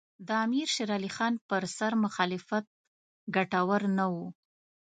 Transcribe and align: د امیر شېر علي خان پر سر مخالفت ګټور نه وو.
د 0.27 0.29
امیر 0.45 0.67
شېر 0.75 0.89
علي 0.97 1.11
خان 1.15 1.33
پر 1.49 1.63
سر 1.77 1.91
مخالفت 2.05 2.65
ګټور 3.35 3.81
نه 3.97 4.05
وو. 4.13 4.27